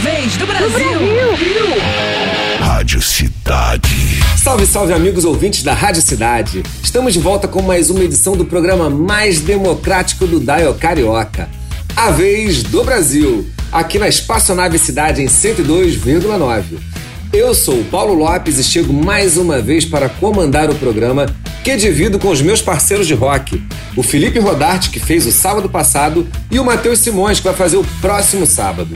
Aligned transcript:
vez 0.00 0.34
do 0.38 0.46
Brasil. 0.46 0.70
Brasil. 0.70 1.66
Rádio 2.58 3.02
Cidade. 3.02 3.88
Salve, 4.42 4.66
salve, 4.66 4.94
amigos 4.94 5.26
ouvintes 5.26 5.62
da 5.62 5.74
Rádio 5.74 6.00
Cidade. 6.00 6.62
Estamos 6.82 7.12
de 7.12 7.18
volta 7.18 7.46
com 7.46 7.60
mais 7.60 7.90
uma 7.90 8.02
edição 8.02 8.34
do 8.34 8.46
programa 8.46 8.88
mais 8.88 9.40
democrático 9.40 10.26
do 10.26 10.40
Dial 10.40 10.72
Carioca. 10.72 11.50
A 11.94 12.10
vez 12.10 12.62
do 12.62 12.82
Brasil. 12.82 13.46
Aqui 13.70 13.98
na 13.98 14.08
Espaçonave 14.08 14.78
Cidade 14.78 15.22
em 15.22 15.26
102,9. 15.26 16.78
Eu 17.30 17.54
sou 17.54 17.80
o 17.80 17.84
Paulo 17.84 18.14
Lopes 18.14 18.58
e 18.58 18.64
chego 18.64 18.94
mais 18.94 19.36
uma 19.36 19.60
vez 19.60 19.84
para 19.84 20.08
comandar 20.08 20.70
o 20.70 20.74
programa 20.76 21.26
que 21.62 21.76
divido 21.76 22.18
com 22.18 22.30
os 22.30 22.40
meus 22.40 22.62
parceiros 22.62 23.06
de 23.06 23.12
rock, 23.12 23.62
o 23.94 24.02
Felipe 24.02 24.38
Rodarte, 24.38 24.88
que 24.88 24.98
fez 24.98 25.26
o 25.26 25.30
sábado 25.30 25.68
passado, 25.68 26.26
e 26.50 26.58
o 26.58 26.64
Matheus 26.64 27.00
Simões, 27.00 27.38
que 27.38 27.44
vai 27.44 27.54
fazer 27.54 27.76
o 27.76 27.84
próximo 28.00 28.46
sábado. 28.46 28.94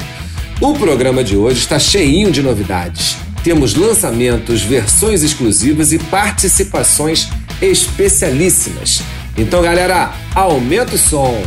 O 0.60 0.72
programa 0.72 1.24
de 1.24 1.36
hoje 1.36 1.58
está 1.58 1.78
cheinho 1.80 2.30
de 2.30 2.40
novidades. 2.40 3.16
Temos 3.42 3.74
lançamentos, 3.74 4.62
versões 4.62 5.22
exclusivas 5.22 5.92
e 5.92 5.98
participações 5.98 7.28
especialíssimas. 7.60 9.02
Então, 9.36 9.60
galera, 9.60 10.14
aumenta 10.32 10.94
o 10.94 10.98
som. 10.98 11.42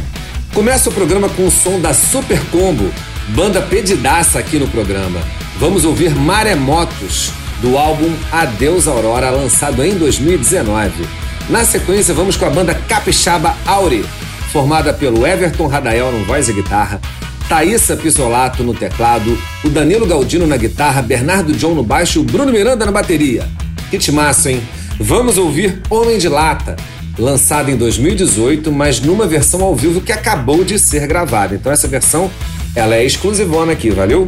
Começa 0.54 0.90
o 0.90 0.94
programa 0.94 1.30
com 1.30 1.48
o 1.48 1.52
som 1.52 1.80
da 1.80 1.94
Super 1.94 2.40
Combo, 2.52 2.92
banda 3.30 3.62
pedidaça 3.62 4.40
aqui 4.40 4.60
no 4.60 4.68
programa. 4.68 5.22
Vamos 5.58 5.86
ouvir 5.86 6.14
Maremotos, 6.14 7.32
do 7.62 7.78
álbum 7.78 8.14
Adeus 8.32 8.88
Aurora, 8.88 9.30
lançado 9.30 9.84
em 9.84 9.96
2019. 9.96 11.08
Na 11.50 11.64
sequência, 11.64 12.14
vamos 12.14 12.36
com 12.36 12.46
a 12.46 12.50
banda 12.50 12.76
Capixaba 12.76 13.56
Auri, 13.66 14.06
formada 14.52 14.94
pelo 14.94 15.26
Everton 15.26 15.68
Radael 15.68 16.12
no 16.12 16.26
voz 16.26 16.50
e 16.50 16.54
guitarra, 16.54 17.00
Thaísa 17.48 17.96
Pisolato 17.96 18.64
no 18.64 18.74
teclado, 18.74 19.38
o 19.64 19.70
Danilo 19.70 20.06
Galdino 20.06 20.46
na 20.46 20.58
guitarra, 20.58 21.02
Bernardo 21.02 21.54
John 21.54 21.74
no 21.74 21.84
baixo 21.84 22.20
e 22.20 22.22
o 22.22 22.24
Bruno 22.26 22.52
Miranda 22.52 22.86
na 22.86 22.92
bateria. 22.92 23.48
Que 23.90 24.12
massa, 24.12 24.52
hein? 24.52 24.62
Vamos 25.00 25.38
ouvir 25.38 25.82
Homem 25.90 26.18
de 26.18 26.28
Lata, 26.28 26.76
lançado 27.18 27.72
em 27.72 27.78
2018, 27.78 28.72
mas 28.72 29.00
numa 29.00 29.26
versão 29.26 29.64
ao 29.64 29.76
vivo 29.76 30.02
que 30.02 30.12
acabou 30.12 30.64
de 30.64 30.78
ser 30.78 31.08
gravada. 31.08 31.56
Então 31.56 31.72
essa 31.72 31.88
versão, 31.88 32.30
ela 32.76 32.96
é 32.96 33.06
exclusivona 33.06 33.72
aqui, 33.72 33.90
valeu? 33.92 34.28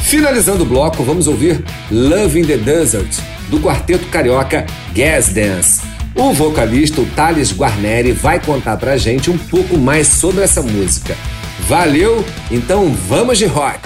Finalizando 0.00 0.62
o 0.62 0.66
bloco, 0.66 1.02
vamos 1.02 1.26
ouvir 1.26 1.64
Love 1.90 2.40
in 2.40 2.44
the 2.44 2.56
Desert, 2.56 3.18
do 3.48 3.58
quarteto 3.58 4.06
carioca 4.06 4.66
Gas 4.94 5.30
Dance. 5.30 5.80
O 6.14 6.32
vocalista, 6.32 7.00
o 7.00 7.06
Thales 7.06 7.52
Guarneri, 7.52 8.12
vai 8.12 8.38
contar 8.38 8.76
pra 8.76 8.96
gente 8.96 9.30
um 9.30 9.38
pouco 9.38 9.78
mais 9.78 10.06
sobre 10.06 10.44
essa 10.44 10.62
música. 10.62 11.16
Valeu? 11.60 12.24
Então 12.50 12.92
vamos 12.94 13.38
de 13.38 13.46
rock! 13.46 13.80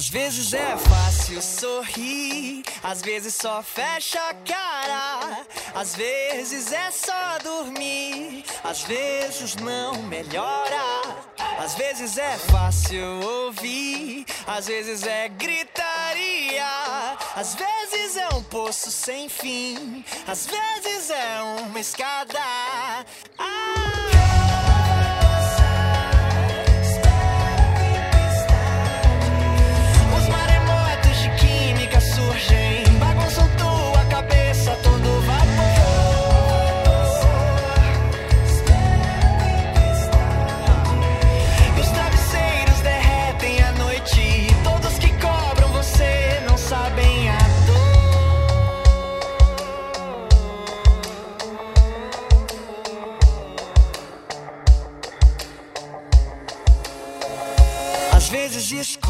Às 0.00 0.08
vezes 0.08 0.52
é 0.54 0.76
fácil 0.76 1.42
sorrir, 1.42 2.62
às 2.82 3.02
vezes 3.02 3.34
só 3.34 3.62
fecha 3.62 4.18
a 4.18 4.34
cara, 4.34 5.44
às 5.74 5.94
vezes 5.94 6.72
é 6.72 6.90
só 6.90 7.38
dormir, 7.42 8.44
às 8.64 8.82
vezes 8.82 9.56
não 9.56 10.02
melhora, 10.04 11.02
às 11.58 11.74
vezes 11.74 12.16
é 12.18 12.36
fácil 12.38 13.04
ouvir, 13.22 14.24
às 14.46 14.66
vezes 14.66 15.06
é 15.06 15.28
gritaria, 15.28 15.79
às 17.36 17.54
vezes 17.54 18.16
é 18.16 18.28
um 18.34 18.42
poço 18.42 18.90
sem 18.90 19.28
fim, 19.28 20.04
às 20.26 20.46
vezes 20.46 21.10
é 21.10 21.40
uma 21.66 21.80
escada. 21.80 22.38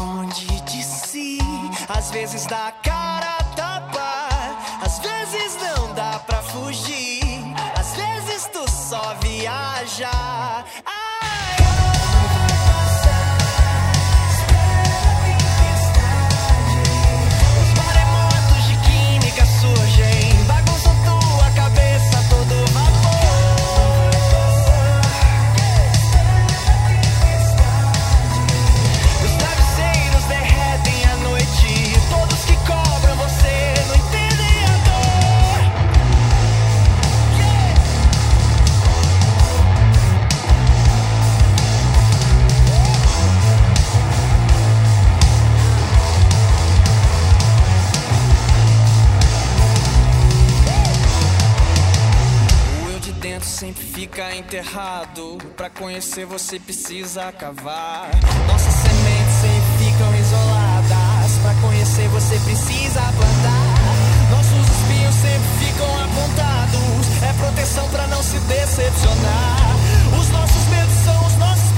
Esconde 0.01 0.61
de 0.61 0.83
si, 0.83 1.37
às 1.87 2.09
vezes 2.09 2.47
dá 2.47 2.73
cara 2.81 3.37
a 3.39 3.43
tapa, 3.55 4.27
às 4.83 4.97
vezes 4.97 5.57
não 5.61 5.93
dá 5.93 6.19
pra 6.25 6.41
fugir, 6.41 7.43
às 7.79 7.95
vezes 7.95 8.49
tu 8.51 8.67
só 8.69 9.13
viaja. 9.21 10.09
Pra 55.61 55.69
conhecer 55.69 56.25
você 56.25 56.59
precisa 56.59 57.31
cavar. 57.33 58.09
Nossas 58.47 58.73
sementes 58.73 59.33
sempre 59.41 59.85
ficam 59.85 60.15
isoladas. 60.15 61.37
Pra 61.43 61.53
conhecer 61.61 62.07
você 62.07 62.35
precisa 62.39 63.01
plantar. 63.01 64.31
Nossos 64.31 64.75
espinhos 64.75 65.13
sempre 65.13 65.49
ficam 65.63 65.85
apontados. 66.03 67.21
É 67.21 67.33
proteção 67.33 67.87
pra 67.89 68.07
não 68.07 68.23
se 68.23 68.39
decepcionar. 68.39 69.75
Os 70.19 70.29
nossos 70.29 70.67
medos 70.69 70.95
são 71.05 71.27
os 71.27 71.37
nossos 71.37 71.71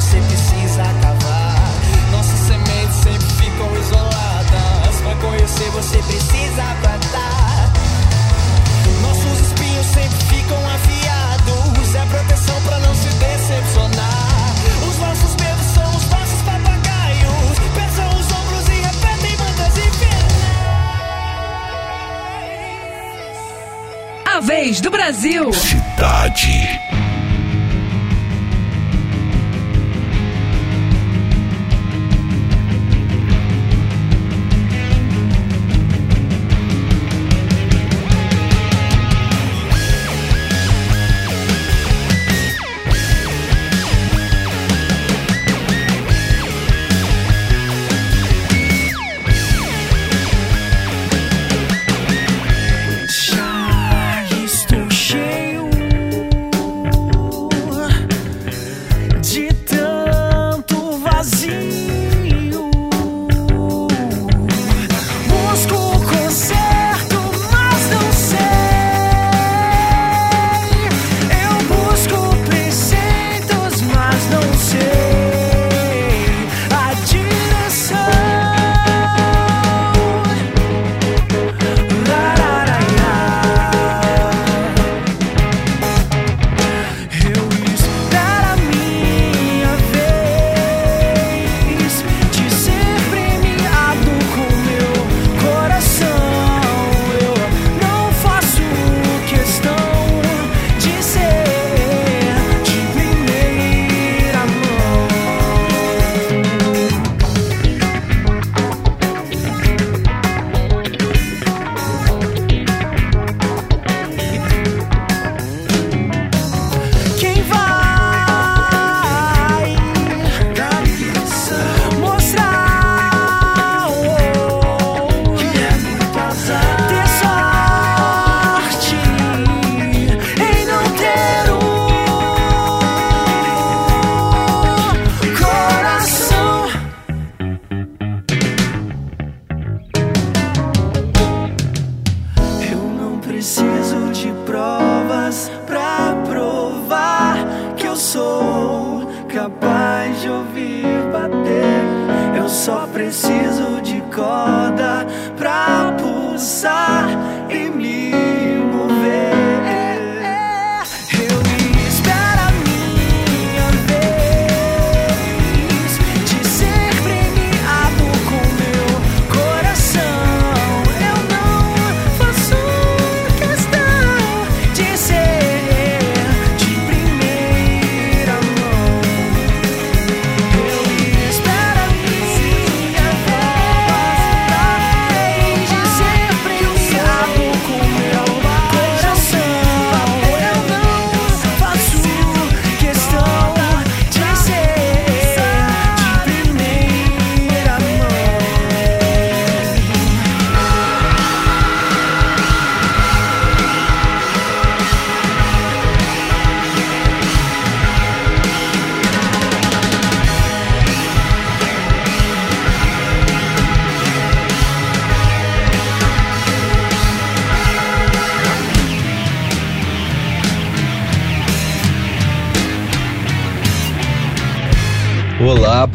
você 0.00 0.16
precisa 0.22 0.82
cavar. 1.02 1.60
Nossas 2.10 2.40
sementes 2.40 2.96
sempre 3.02 3.28
ficam 3.36 3.76
isoladas. 3.76 5.00
Pra 5.02 5.14
conhecer 5.16 5.70
você 5.70 5.98
precisa 5.98 6.62
plantar. 6.80 7.70
Nossos 9.02 9.40
espinhos 9.40 9.86
sempre 9.86 10.18
ficam 10.24 10.58
afiados. 10.70 11.94
É 11.94 12.06
proteção 12.06 12.60
pra 12.62 12.78
não 12.78 12.94
se 12.94 13.08
decepcionar. 13.08 14.54
Os 14.88 14.98
nossos 14.98 15.36
medos 15.36 15.66
são 15.74 15.90
os 15.90 16.08
nossos 16.08 16.42
papagaios. 16.46 17.58
Pesam 17.74 18.08
os 18.18 18.32
ombros 18.32 18.68
e 18.68 18.80
repetem 18.80 19.36
mantas 19.36 19.76
infernais. 19.76 20.30
A 24.24 24.40
vez 24.40 24.80
do 24.80 24.90
Brasil. 24.90 25.52
Cidade. 25.52 26.80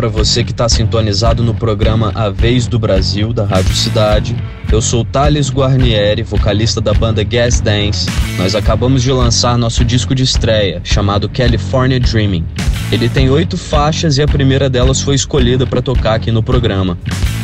Para 0.06 0.24
você 0.24 0.44
que 0.44 0.52
está 0.52 0.70
sintonizado 0.70 1.42
no 1.42 1.52
programa 1.52 2.12
A 2.14 2.30
Vez 2.30 2.68
do 2.68 2.78
Brasil 2.78 3.34
da 3.34 3.44
Rádio 3.44 3.76
Cidade. 3.76 4.36
Eu 4.72 4.80
sou 4.80 5.04
Thales 5.04 5.50
Guarnieri, 5.50 6.22
vocalista 6.22 6.80
da 6.80 6.94
banda 6.94 7.24
Gas 7.24 7.60
Dance. 7.60 8.06
Nós 8.38 8.54
acabamos 8.54 9.02
de 9.02 9.12
lançar 9.12 9.58
nosso 9.58 9.84
disco 9.84 10.14
de 10.14 10.22
estreia, 10.22 10.80
chamado 10.84 11.28
California 11.28 12.00
Dreaming. 12.00 12.46
Ele 12.92 13.10
tem 13.10 13.32
oito 13.32 13.58
faixas 13.58 14.20
e 14.20 14.22
a 14.22 14.28
primeira 14.28 14.70
delas 14.70 15.02
foi 15.02 15.16
escolhida 15.16 15.66
para 15.66 15.82
tocar 15.82 16.14
aqui 16.14 16.32
no 16.32 16.44
programa. 16.44 17.00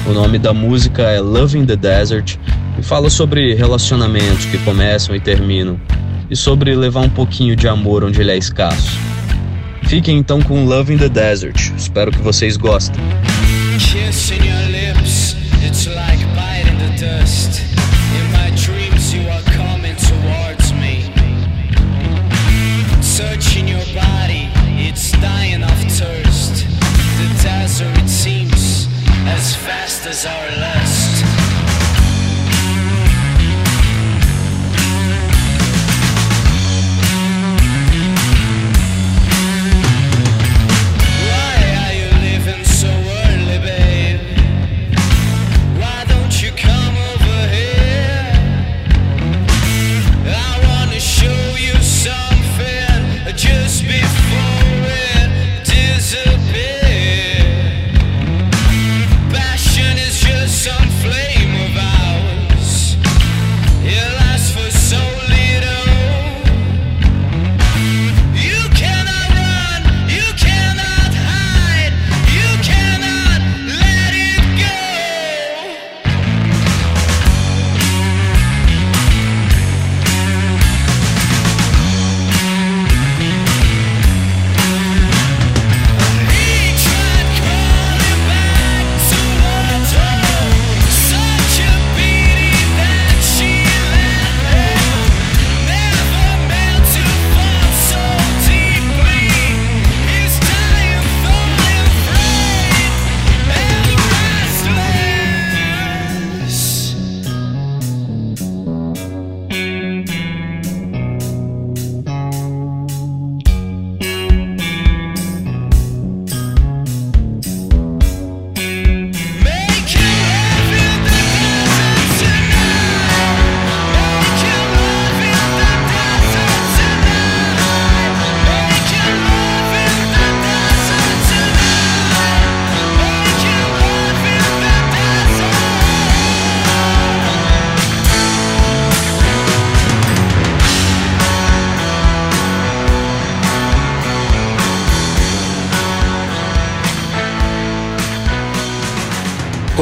O 0.06 0.14
nome 0.14 0.38
da 0.38 0.54
música 0.54 1.02
é 1.02 1.20
Loving 1.20 1.66
the 1.66 1.76
Desert 1.76 2.38
e 2.78 2.84
fala 2.84 3.10
sobre 3.10 3.56
relacionamentos 3.56 4.46
que 4.46 4.60
começam 4.60 5.16
e 5.16 5.20
terminam 5.20 5.82
e 6.30 6.36
sobre 6.36 6.76
levar 6.76 7.02
um 7.02 7.10
pouquinho 7.10 7.56
de 7.56 7.68
amor 7.68 8.04
onde 8.04 8.22
ele 8.22 8.30
é 8.30 8.38
escasso. 8.38 9.11
Fiquem 9.92 10.20
então 10.20 10.42
com 10.42 10.64
Love 10.64 10.94
in 10.94 10.98
the 10.98 11.10
Desert. 11.10 11.74
Espero 11.76 12.14
que 12.14 12.20
vocês 12.20 12.56
gostem. 12.56 12.96
Kiss 13.78 14.34
in 14.34 14.38
your 14.38 14.70
lips, 14.70 15.36
it's 15.68 15.86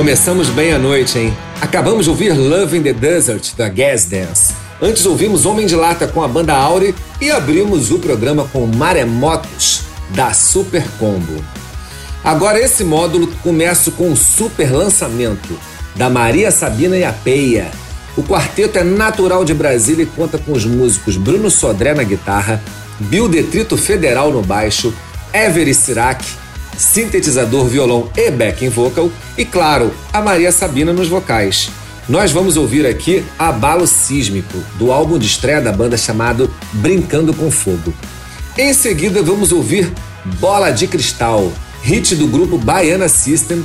Começamos 0.09 0.49
bem 0.49 0.73
a 0.73 0.79
noite, 0.79 1.19
hein? 1.19 1.37
Acabamos 1.61 2.05
de 2.05 2.09
ouvir 2.09 2.33
Love 2.35 2.75
in 2.75 2.81
the 2.81 2.93
Desert, 2.93 3.53
da 3.55 3.69
Gas 3.69 4.05
Dance. 4.05 4.55
Antes 4.81 5.05
ouvimos 5.05 5.45
Homem 5.45 5.67
de 5.67 5.75
Lata 5.75 6.07
com 6.07 6.23
a 6.23 6.27
banda 6.27 6.51
Auri 6.55 6.95
e 7.21 7.29
abrimos 7.29 7.91
o 7.91 7.99
programa 7.99 8.49
com 8.51 8.65
Maremotos, 8.65 9.81
da 10.09 10.33
Super 10.33 10.83
Combo. 10.97 11.45
Agora 12.23 12.59
esse 12.59 12.83
módulo 12.83 13.27
começa 13.43 13.91
com 13.91 14.11
o 14.11 14.17
super 14.17 14.71
lançamento 14.71 15.55
da 15.95 16.09
Maria 16.09 16.49
Sabina 16.49 16.97
e 16.97 17.03
a 17.03 17.13
Peia. 17.13 17.69
O 18.17 18.23
quarteto 18.23 18.79
é 18.79 18.83
natural 18.83 19.45
de 19.45 19.53
Brasília 19.53 20.01
e 20.01 20.07
conta 20.07 20.39
com 20.39 20.53
os 20.53 20.65
músicos 20.65 21.17
Bruno 21.17 21.51
Sodré 21.51 21.93
na 21.93 22.01
guitarra, 22.01 22.59
Bill 22.99 23.29
Detrito 23.29 23.77
Federal 23.77 24.31
no 24.31 24.41
baixo, 24.41 24.91
Every 25.31 25.75
Sirac, 25.75 26.25
sintetizador, 26.79 27.65
violão 27.65 28.09
e 28.15 28.31
backing 28.31 28.69
vocal 28.69 29.11
e, 29.37 29.43
claro, 29.43 29.93
a 30.13 30.21
Maria 30.21 30.51
Sabina 30.51 30.93
nos 30.93 31.09
vocais. 31.09 31.69
Nós 32.07 32.31
vamos 32.31 32.57
ouvir 32.57 32.87
aqui 32.87 33.23
Abalo 33.37 33.85
Sísmico, 33.85 34.57
do 34.79 34.91
álbum 34.91 35.19
de 35.19 35.27
estreia 35.27 35.61
da 35.61 35.71
banda 35.71 35.97
chamado 35.97 36.49
Brincando 36.73 37.33
com 37.33 37.51
Fogo. 37.51 37.93
Em 38.57 38.73
seguida, 38.73 39.21
vamos 39.21 39.51
ouvir 39.51 39.93
Bola 40.39 40.71
de 40.71 40.87
Cristal, 40.87 41.51
hit 41.83 42.15
do 42.15 42.27
grupo 42.27 42.57
Baiana 42.57 43.07
System, 43.07 43.63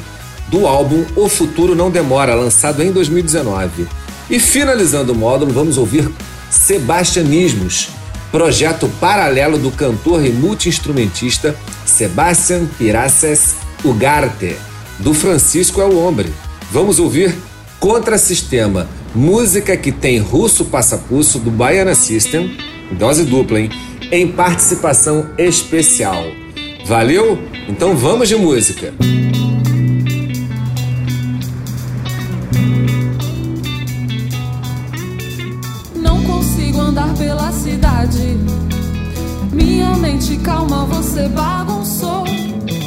do 0.49 0.67
álbum 0.67 1.05
O 1.17 1.29
Futuro 1.29 1.75
Não 1.75 1.91
Demora, 1.91 2.35
lançado 2.35 2.83
em 2.83 2.93
2019. 2.93 3.87
E 4.29 4.39
finalizando 4.39 5.13
o 5.13 5.17
módulo, 5.17 5.53
vamos 5.53 5.79
ouvir 5.79 6.11
Sebastianismos, 6.51 7.89
projeto 8.35 8.89
paralelo 9.01 9.57
do 9.57 9.71
cantor 9.71 10.27
e 10.27 10.31
multiinstrumentista 10.31 11.55
Sebastian 11.87 12.67
Piraces 12.67 13.55
Ugarte, 13.85 14.57
do 14.99 15.15
Francisco 15.15 15.81
é 15.81 15.85
o 15.85 15.97
Hombre. 15.97 16.35
Vamos 16.73 16.99
ouvir 16.99 17.33
Contra 17.79 18.19
Sistema, 18.19 18.89
música 19.15 19.77
que 19.77 19.93
tem 19.93 20.19
Russo 20.19 20.65
Passapulso 20.65 21.39
do 21.39 21.49
Baiana 21.49 21.95
System, 21.95 22.59
dose 22.99 23.23
dupla, 23.23 23.61
hein? 23.61 23.71
Em 24.11 24.27
participação 24.27 25.31
especial. 25.39 26.25
Valeu? 26.85 27.39
Então 27.69 27.97
vamos 27.97 28.29
de 28.29 28.35
música! 28.35 28.93
Música 29.01 29.24
noite 40.25 40.39
calma 40.39 40.87
você 40.87 41.29
bagunçou, 41.29 42.25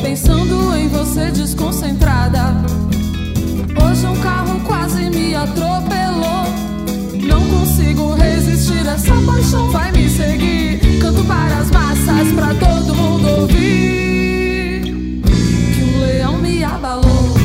pensando 0.01 0.75
em 0.75 0.88
você 0.88 1.29
desconcentrada. 1.29 2.56
Hoje 3.79 4.08
um 4.08 4.15
carro 4.22 4.60
quase 4.62 5.08
me 5.10 5.36
atropelou. 5.36 6.46
Não 7.27 7.48
consigo 7.48 8.15
resistir, 8.15 8.86
essa 8.88 9.13
paixão 9.24 9.70
vai 9.70 9.91
me 9.91 10.10
seguir. 10.10 11.00
Canto 11.00 11.24
para 11.25 11.58
as 11.60 11.70
massas, 11.70 12.32
pra 12.34 12.56
todo 12.56 12.96
mundo 12.96 13.41
ouvir. 13.41 14.82
Que 15.75 15.84
um 15.84 16.01
leão 16.01 16.38
me 16.39 16.63
abalou. 16.63 17.37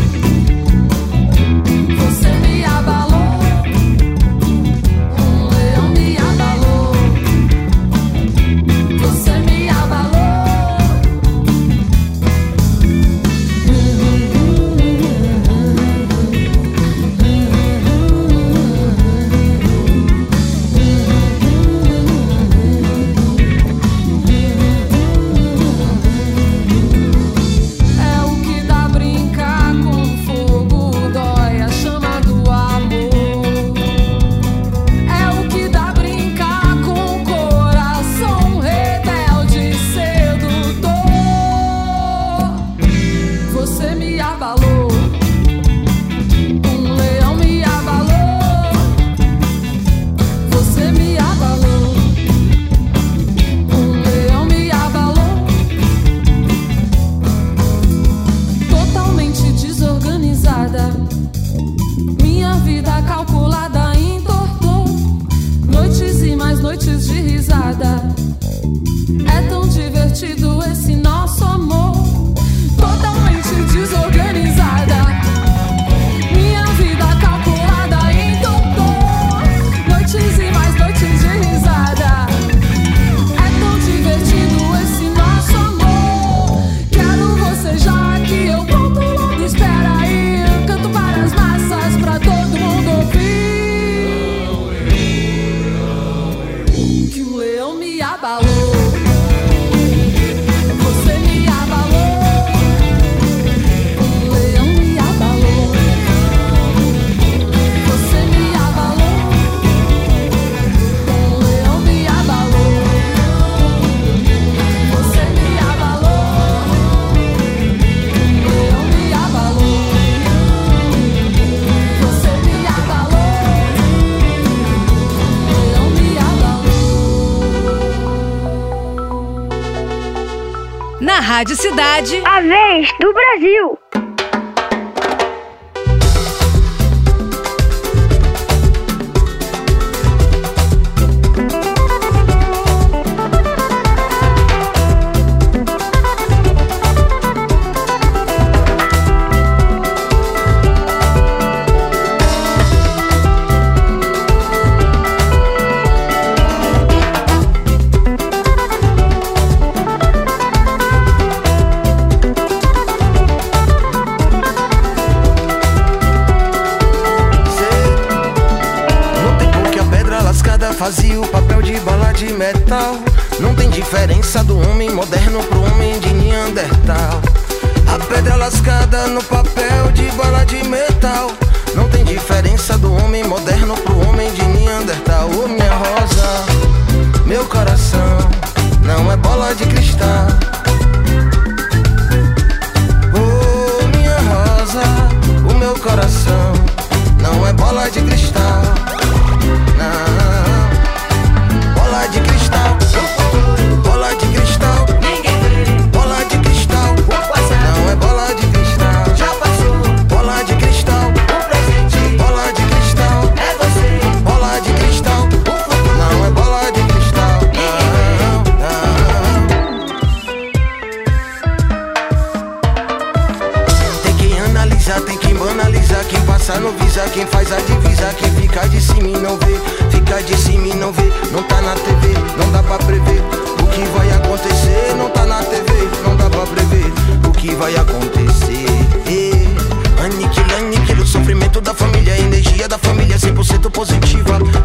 Rádio 131.42 131.56
Cidade. 131.56 132.22
A 132.24 132.40
vez 132.40 132.88
do 133.00 133.12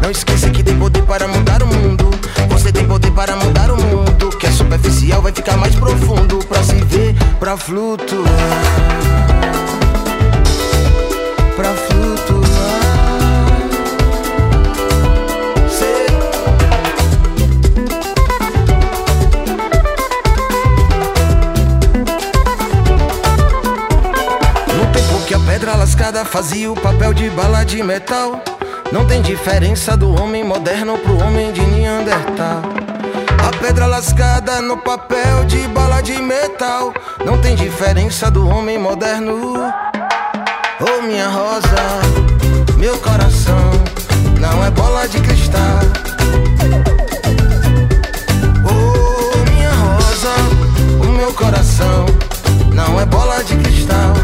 Não 0.08 0.12
esqueça 0.12 0.48
que 0.48 0.62
tem 0.62 0.74
poder 0.78 1.02
para 1.02 1.28
mudar 1.28 1.62
o 1.62 1.66
mundo. 1.66 2.08
Você 2.48 2.72
tem 2.72 2.88
poder 2.88 3.10
para 3.10 3.36
mudar 3.36 3.70
o 3.70 3.76
mundo. 3.76 4.30
Que 4.38 4.46
é 4.46 4.50
superficial, 4.50 5.20
vai 5.20 5.32
ficar 5.32 5.58
mais 5.58 5.74
profundo. 5.74 6.38
Pra 6.46 6.62
se 6.62 6.76
ver, 6.76 7.14
pra 7.38 7.58
flutuar. 7.58 8.26
Pra 11.54 11.74
flutuar. 11.74 12.48
No 24.74 24.86
tempo 24.90 25.26
que 25.26 25.34
a 25.34 25.38
pedra 25.40 25.76
lascada 25.76 26.24
fazia 26.24 26.72
o 26.72 26.74
papel 26.74 27.12
de 27.12 27.28
bala 27.28 27.62
de 27.62 27.82
metal. 27.82 28.42
Não 28.90 29.04
tem 29.04 29.20
diferença 29.20 29.94
do 29.96 30.10
homem 30.20 30.42
moderno 30.42 30.96
pro 30.98 31.22
homem 31.22 31.52
de 31.52 31.60
Neandertal. 31.60 32.62
A 33.46 33.56
pedra 33.58 33.86
lascada 33.86 34.62
no 34.62 34.78
papel 34.78 35.44
de 35.44 35.68
bala 35.68 36.00
de 36.00 36.20
metal. 36.22 36.94
Não 37.24 37.38
tem 37.38 37.54
diferença 37.54 38.30
do 38.30 38.48
homem 38.48 38.78
moderno. 38.78 39.72
Oh, 40.80 41.02
minha 41.02 41.28
rosa, 41.28 42.00
meu 42.78 42.96
coração 42.98 43.70
não 44.40 44.64
é 44.64 44.70
bola 44.70 45.06
de 45.06 45.20
cristal. 45.20 45.80
Oh, 48.64 49.50
minha 49.50 49.70
rosa, 49.70 51.06
o 51.06 51.12
meu 51.12 51.34
coração 51.34 52.06
não 52.72 52.98
é 52.98 53.04
bola 53.04 53.44
de 53.44 53.54
cristal. 53.56 54.14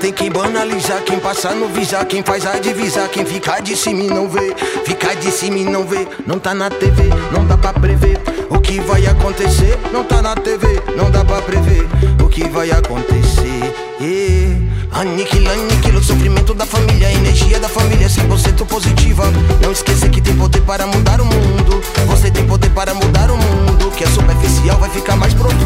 Tem 0.00 0.12
quem 0.14 0.30
banalizar, 0.30 1.02
quem 1.02 1.18
passar 1.18 1.54
no 1.54 1.68
visar, 1.68 2.06
quem 2.06 2.22
faz 2.22 2.46
a 2.46 2.58
divisar, 2.58 3.06
quem 3.10 3.22
ficar 3.22 3.60
de 3.60 3.76
cima 3.76 4.02
e 4.02 4.06
não 4.08 4.26
vê, 4.30 4.54
ficar 4.86 5.14
de 5.14 5.30
cima 5.30 5.58
e 5.58 5.64
não 5.64 5.84
vê, 5.84 6.08
não 6.26 6.38
tá 6.38 6.54
na 6.54 6.70
TV, 6.70 7.02
não 7.30 7.44
dá 7.44 7.58
pra 7.58 7.74
prever 7.74 8.18
o 8.48 8.58
que 8.58 8.80
vai 8.80 9.06
acontecer, 9.06 9.78
não 9.92 10.02
tá 10.02 10.22
na 10.22 10.34
TV, 10.34 10.66
não 10.96 11.10
dá 11.10 11.22
pra 11.22 11.42
prever 11.42 11.86
o 12.18 12.28
que 12.30 12.48
vai 12.48 12.70
acontecer. 12.70 13.74
Eh, 14.00 14.56
Aniquila, 14.92 15.52
aniquila 15.52 15.98
o 15.98 16.02
sofrimento 16.02 16.52
da 16.54 16.66
família, 16.66 17.08
a 17.08 17.12
energia 17.12 17.60
da 17.60 17.68
família 17.68 18.06
é 18.06 18.08
100% 18.08 18.66
positiva. 18.66 19.24
Não 19.62 19.70
esqueça 19.70 20.08
que 20.08 20.20
tem 20.20 20.34
poder 20.34 20.62
para 20.62 20.86
mudar 20.86 21.20
o 21.20 21.24
mundo. 21.24 21.80
Você 22.06 22.30
tem 22.30 22.44
poder 22.44 22.70
para 22.70 22.92
mudar 22.92 23.30
o 23.30 23.36
mundo. 23.36 23.90
Que 23.96 24.04
é 24.04 24.06
superficial 24.08 24.78
vai 24.78 24.90
ficar 24.90 25.16
mais 25.16 25.32
profundo 25.34 25.59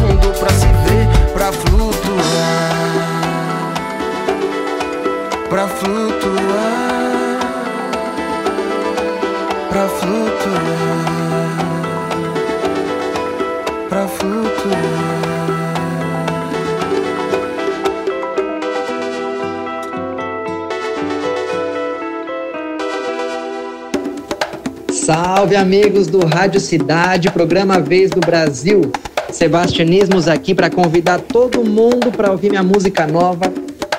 Salve 25.55 25.77
amigos 25.77 26.09
do 26.09 26.27
Rádio 26.27 26.59
Cidade, 26.59 27.31
programa 27.31 27.79
Vez 27.79 28.11
do 28.11 28.19
Brasil. 28.19 28.91
Sebastianismos 29.31 30.27
aqui 30.27 30.53
para 30.53 30.69
convidar 30.69 31.21
todo 31.21 31.63
mundo 31.63 32.11
para 32.11 32.33
ouvir 32.33 32.51
minha 32.51 32.63
música 32.63 33.07
nova 33.07 33.53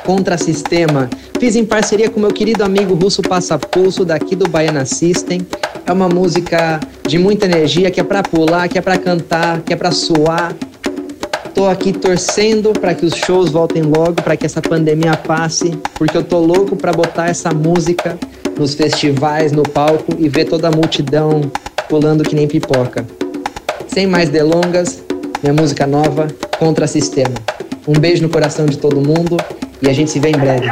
Contra 0.06 0.38
Sistema. 0.38 1.10
Fiz 1.40 1.56
em 1.56 1.64
parceria 1.64 2.10
com 2.10 2.20
meu 2.20 2.34
querido 2.34 2.62
amigo 2.62 2.94
Russo 2.94 3.22
Passapulso 3.22 4.04
daqui 4.04 4.36
do 4.36 4.50
Baiana 4.50 4.84
System. 4.84 5.48
É 5.86 5.94
uma 5.94 6.10
música 6.10 6.82
de 7.08 7.18
muita 7.18 7.46
energia, 7.46 7.90
que 7.90 8.02
é 8.02 8.04
para 8.04 8.22
pular, 8.22 8.68
que 8.68 8.78
é 8.78 8.82
para 8.82 8.98
cantar, 8.98 9.62
que 9.62 9.72
é 9.72 9.78
para 9.78 9.92
suar. 9.92 10.54
Tô 11.54 11.68
aqui 11.68 11.94
torcendo 11.94 12.74
para 12.74 12.94
que 12.94 13.06
os 13.06 13.14
shows 13.14 13.50
voltem 13.50 13.82
logo, 13.82 14.16
para 14.16 14.36
que 14.36 14.46
essa 14.46 14.62
pandemia 14.62 15.16
passe, 15.16 15.72
porque 15.94 16.18
eu 16.18 16.24
tô 16.24 16.38
louco 16.40 16.76
para 16.76 16.92
botar 16.92 17.30
essa 17.30 17.54
música 17.54 18.20
nos 18.58 18.74
festivais, 18.74 19.52
no 19.52 19.64
palco 19.64 20.16
e 20.18 20.30
ver 20.30 20.46
toda 20.46 20.68
a 20.68 20.72
multidão 20.72 21.42
pulando 21.90 22.24
que 22.24 22.36
nem 22.36 22.48
pipoca. 22.48 23.06
Sem 23.88 24.08
mais 24.08 24.30
delongas, 24.30 25.04
minha 25.42 25.54
música 25.54 25.86
nova, 25.86 26.28
Contra 26.58 26.88
Sistema. 26.88 27.36
Um 27.88 27.94
beijo 27.94 28.24
no 28.24 28.30
coração 28.30 28.66
de 28.66 28.78
todo 28.78 28.96
mundo 29.00 29.38
e 29.82 29.90
a 29.90 29.94
gente 29.94 30.10
se 30.10 30.20
vê 30.20 30.30
em 30.30 30.38
breve. 30.38 30.68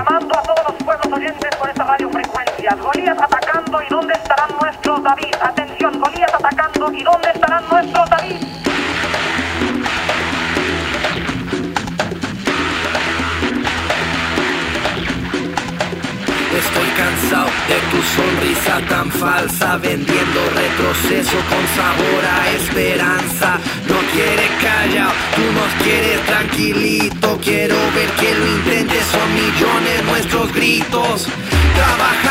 De 17.67 17.77
tu 17.91 17.99
sonrisa 18.15 18.81
tan 18.89 19.11
falsa, 19.11 19.77
vendiendo 19.77 20.39
retroceso 20.55 21.37
con 21.49 21.63
sabor 21.77 22.23
a 22.25 22.49
esperanza. 22.51 23.59
No 23.87 23.99
quieres 24.13 24.51
callado, 24.61 25.13
tú 25.35 25.45
nos 25.59 25.71
quieres 25.83 26.19
tranquilito. 26.25 27.39
Quiero 27.41 27.75
ver 27.95 28.09
que 28.19 28.33
lo 28.35 28.45
intentes, 28.47 29.05
son 29.05 29.27
millones 29.33 30.03
nuestros 30.05 30.53
gritos. 30.53 31.27
Trabajadores 31.75 32.22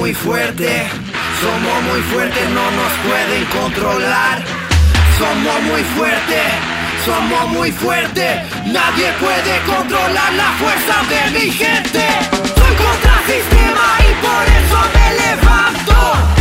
muy 0.00 0.14
fuertes, 0.14 0.90
somos 1.42 1.82
muy 1.82 2.00
fuertes, 2.10 2.48
no 2.48 2.70
nos 2.70 2.92
pueden 3.06 3.44
controlar. 3.44 4.42
Somos 5.18 5.62
muy 5.64 5.82
fuertes, 5.94 6.48
somos 7.04 7.48
muy 7.50 7.70
fuertes, 7.70 8.40
nadie 8.64 9.12
puede 9.20 9.60
controlar 9.66 10.32
la 10.32 10.52
fuerza 10.58 10.94
de 11.12 11.38
mi 11.38 11.52
gente. 11.52 12.06
Soy 12.32 12.74
contra 12.82 13.14
sistema 13.26 13.86
y 14.08 14.12
por 14.24 14.44
eso 14.58 14.78
me 14.94 15.06
levanto. 15.20 16.39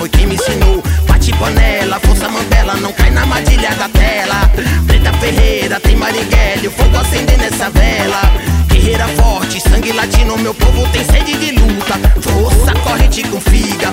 Foi 0.00 0.08
quem 0.08 0.26
me 0.26 0.34
ensinou. 0.34 0.82
Bate 1.06 1.30
panela, 1.32 2.00
força 2.00 2.26
Mandela, 2.26 2.74
não 2.76 2.90
cai 2.92 3.10
na 3.10 3.20
armadilha 3.20 3.70
da 3.74 3.86
tela. 3.90 4.50
Preta 4.86 5.12
Ferreira, 5.18 5.78
tem 5.78 5.94
Marighella, 5.94 6.68
o 6.68 6.70
fogo 6.70 6.96
acender 6.96 7.36
nessa 7.36 7.68
vela. 7.68 8.22
Guerreira 8.68 9.06
forte, 9.08 9.60
sangue 9.60 9.92
latino, 9.92 10.38
meu 10.38 10.54
povo 10.54 10.88
tem 10.88 11.04
sede 11.04 11.34
de 11.34 11.50
luta. 11.52 11.98
Força, 12.22 12.72
corrente 12.82 13.22
com 13.24 13.38
figa, 13.42 13.92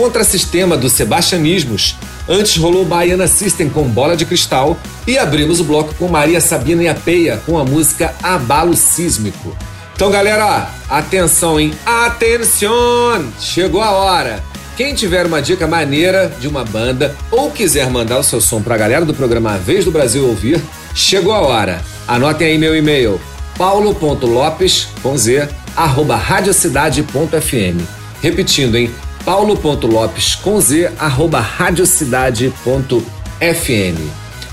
Contra-Sistema 0.00 0.78
do 0.78 0.88
Sebastianismos. 0.88 1.94
Antes 2.26 2.56
rolou 2.56 2.86
Baiana 2.86 3.26
System 3.26 3.68
com 3.68 3.82
Bola 3.82 4.16
de 4.16 4.24
Cristal 4.24 4.78
e 5.06 5.18
abrimos 5.18 5.60
o 5.60 5.64
bloco 5.64 5.94
com 5.96 6.08
Maria 6.08 6.40
Sabina 6.40 6.82
e 6.82 6.88
a 6.88 6.94
Peia 6.94 7.38
com 7.44 7.58
a 7.58 7.66
música 7.66 8.14
Abalo 8.22 8.74
Sísmico. 8.74 9.54
Então, 9.94 10.10
galera, 10.10 10.70
atenção, 10.88 11.60
hein? 11.60 11.74
Atenção! 11.84 13.30
Chegou 13.38 13.82
a 13.82 13.90
hora. 13.90 14.42
Quem 14.74 14.94
tiver 14.94 15.26
uma 15.26 15.42
dica 15.42 15.66
maneira 15.66 16.32
de 16.40 16.48
uma 16.48 16.64
banda 16.64 17.14
ou 17.30 17.50
quiser 17.50 17.90
mandar 17.90 18.20
o 18.20 18.24
seu 18.24 18.40
som 18.40 18.62
pra 18.62 18.78
galera 18.78 19.04
do 19.04 19.12
programa 19.12 19.52
A 19.52 19.58
Vez 19.58 19.84
do 19.84 19.92
Brasil 19.92 20.26
ouvir, 20.26 20.62
chegou 20.94 21.34
a 21.34 21.40
hora. 21.40 21.82
Anotem 22.08 22.46
aí 22.46 22.56
meu 22.56 22.74
e-mail 22.74 23.20
paulo.lopes 23.58 24.88
com 25.02 25.14
z 25.18 25.46
arroba 25.76 26.16
radiocidade.fm 26.16 28.00
repetindo 28.22 28.76
em 28.76 28.90
paulo.lopes 29.24 30.34
com 30.34 30.60
z 30.60 30.90
arroba 30.98 31.40
radiocidade.fm 31.40 32.60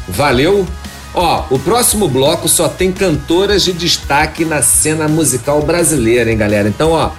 valeu? 0.07 0.67
Ó 1.13 1.45
o 1.49 1.59
próximo 1.59 2.07
bloco 2.07 2.47
só 2.47 2.67
tem 2.69 2.91
cantoras 2.91 3.63
de 3.63 3.73
destaque 3.73 4.45
na 4.45 4.61
cena 4.61 5.07
musical 5.07 5.61
brasileira 5.61 6.31
hein 6.31 6.37
galera? 6.37 6.67
Então 6.69 6.91
ó 6.91 7.11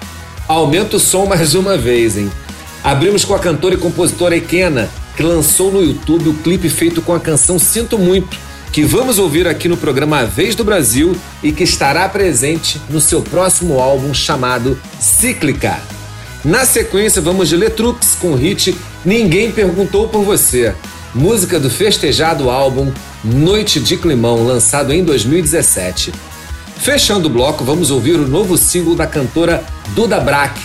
aumenta 0.47 0.97
o 0.97 0.99
som 0.99 1.25
mais 1.25 1.55
uma 1.55 1.77
vez 1.77 2.17
hein? 2.17 2.31
Abrimos 2.83 3.25
com 3.25 3.35
a 3.35 3.39
cantora 3.39 3.75
e 3.75 3.77
compositora 3.77 4.35
Ekena 4.35 4.89
que 5.15 5.23
lançou 5.23 5.71
no 5.71 5.83
YouTube 5.83 6.29
o 6.29 6.33
clipe 6.35 6.69
feito 6.69 7.01
com 7.01 7.13
a 7.13 7.19
canção 7.19 7.59
Sinto 7.59 7.97
Muito 7.97 8.37
que 8.71 8.83
vamos 8.83 9.17
ouvir 9.17 9.47
aqui 9.47 9.67
no 9.67 9.75
programa 9.75 10.19
A 10.19 10.25
Vez 10.25 10.55
do 10.55 10.63
Brasil 10.63 11.15
e 11.41 11.51
que 11.51 11.63
estará 11.63 12.07
presente 12.07 12.79
no 12.89 13.01
seu 13.01 13.21
próximo 13.21 13.79
álbum 13.79 14.13
chamado 14.13 14.79
Cíclica. 14.99 15.98
Na 16.43 16.63
sequência, 16.63 17.21
vamos 17.21 17.49
de 17.49 17.57
Letrux 17.57 18.15
com 18.15 18.31
o 18.31 18.35
hit 18.35 18.73
Ninguém 19.03 19.51
Perguntou 19.51 20.07
por 20.07 20.23
Você, 20.23 20.73
música 21.13 21.59
do 21.59 21.69
festejado 21.69 22.49
álbum 22.49 22.93
Noite 23.21 23.81
de 23.81 23.97
Climão, 23.97 24.47
lançado 24.47 24.93
em 24.93 25.03
2017. 25.03 26.13
Fechando 26.77 27.27
o 27.27 27.29
bloco, 27.29 27.65
vamos 27.65 27.91
ouvir 27.91 28.13
o 28.13 28.25
novo 28.25 28.57
single 28.57 28.95
da 28.95 29.05
cantora 29.05 29.61
Duda 29.89 30.21
Brack, 30.21 30.61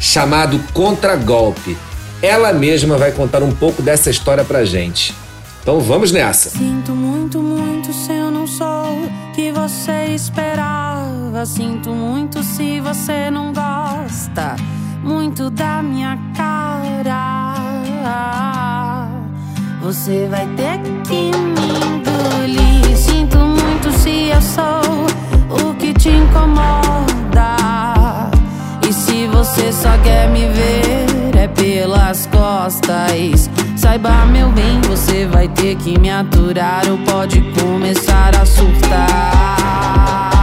chamado 0.00 0.58
Contra 0.72 1.14
Golpe. 1.14 1.76
Ela 2.22 2.50
mesma 2.54 2.96
vai 2.96 3.12
contar 3.12 3.42
um 3.42 3.52
pouco 3.52 3.82
dessa 3.82 4.08
história 4.08 4.44
pra 4.44 4.64
gente. 4.64 5.14
Então 5.60 5.78
vamos 5.78 6.10
nessa. 6.10 6.48
Sinto 6.48 6.92
muito, 6.92 7.38
muito 7.38 7.92
se 7.92 8.12
eu 8.12 8.30
não 8.30 8.46
sou 8.46 8.66
o 8.66 9.32
que 9.34 9.52
você 9.52 10.06
esperava. 10.14 11.44
Sinto 11.44 11.90
muito 11.90 12.42
se 12.42 12.80
você 12.80 13.30
não 13.30 13.52
gosta 13.52 14.56
muito 15.02 15.50
da 15.50 15.82
minha 15.82 16.18
cara. 16.36 17.48
Você 19.82 20.28
vai 20.30 20.46
ter 20.48 20.78
que 21.06 21.30
me 21.30 21.68
engolir. 21.86 22.96
Sinto 22.96 23.38
muito 23.38 23.90
se 23.98 24.28
eu 24.28 24.42
sou 24.42 25.06
o 25.68 25.74
que 25.74 25.92
te 25.94 26.10
incomoda. 26.10 27.56
E 28.86 28.92
se 28.92 29.26
você 29.28 29.72
só 29.72 29.96
quer 30.02 30.28
me 30.30 30.46
ver 30.48 31.36
é 31.38 31.48
pelas 31.48 32.26
costas. 32.26 33.48
Saiba, 33.76 34.26
meu 34.26 34.50
bem, 34.50 34.80
você 34.82 35.26
vai 35.26 35.48
ter 35.48 35.76
que 35.76 35.98
me 35.98 36.10
aturar 36.10 36.82
ou 36.90 36.98
pode 36.98 37.40
começar 37.52 38.34
a 38.36 38.44
surtar. 38.44 40.37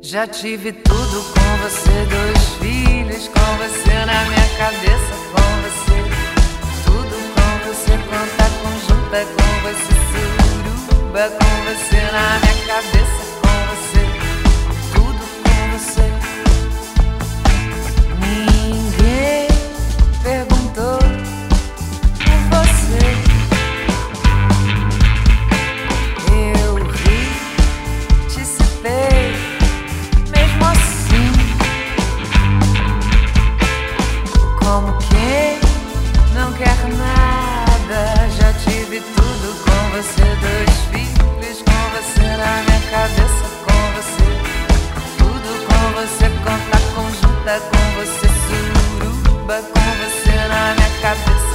Já 0.00 0.26
tive 0.26 0.72
tudo 0.72 1.22
com 1.32 1.56
você, 1.62 2.06
dois 2.10 2.48
filhos 2.60 3.28
com 3.28 3.56
você 3.56 3.94
na 4.04 4.24
minha 4.24 4.48
cabeça, 4.58 5.14
com 5.32 5.48
você. 5.62 5.98
Tudo 6.84 7.16
com 7.34 7.50
você, 7.68 7.92
planta 8.08 8.46
conjunta 8.62 9.20
com 9.36 9.52
você, 9.62 9.94
suruba 10.10 11.24
com 11.30 11.54
você 11.64 12.00
na 12.12 12.26
minha 12.40 12.56
cabeça, 12.66 13.22
com 13.40 13.56
você. 13.70 14.02
Tudo 14.92 15.24
com 15.42 15.60
você. 15.78 16.06
Ninguém. 18.20 19.51
cabeça 42.92 43.46
com 43.64 43.80
você. 43.96 44.28
Tudo 45.16 45.50
com 45.66 45.82
você, 45.94 46.28
conta 46.44 46.78
conjunta 46.94 47.60
com 47.70 47.84
você, 47.96 48.28
suruba 48.44 49.62
com 49.62 49.80
você 50.02 50.32
na 50.48 50.74
minha 50.74 50.90
cabeça. 51.00 51.51